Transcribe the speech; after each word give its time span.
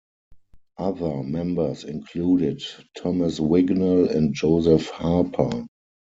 Other 0.79 1.21
members 1.21 1.83
included 1.83 2.63
Thomas 2.97 3.37
Wignell 3.39 4.09
and 4.09 4.33
Joseph 4.33 4.89
Harper. 4.89 5.67